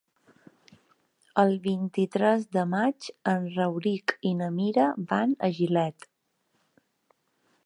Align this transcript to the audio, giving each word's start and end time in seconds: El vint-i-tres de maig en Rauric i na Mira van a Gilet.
El 1.43 1.53
vint-i-tres 1.67 2.47
de 2.57 2.65
maig 2.73 3.11
en 3.35 3.47
Rauric 3.59 4.17
i 4.33 4.35
na 4.41 4.51
Mira 4.59 4.89
van 5.15 5.41
a 5.51 5.55
Gilet. 5.61 6.13